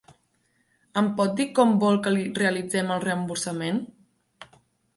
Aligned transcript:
Em 1.01 1.09
pot 1.19 1.35
dir 1.41 1.45
com 1.59 1.75
vol 1.85 1.99
que 2.07 2.15
li 2.15 2.25
realitzem 2.41 2.91
el 2.97 3.05
reemborsament? 3.07 3.81